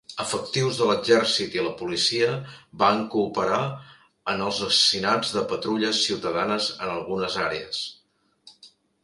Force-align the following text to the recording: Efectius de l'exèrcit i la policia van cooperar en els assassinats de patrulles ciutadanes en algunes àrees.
Efectius 0.21 0.77
de 0.77 0.85
l'exèrcit 0.91 1.57
i 1.57 1.65
la 1.65 1.73
policia 1.81 2.29
van 2.83 3.03
cooperar 3.17 3.59
en 4.33 4.41
els 4.47 4.63
assassinats 4.69 5.35
de 5.37 5.45
patrulles 5.53 6.01
ciutadanes 6.09 6.73
en 6.79 6.97
algunes 6.97 7.39
àrees. 7.47 7.85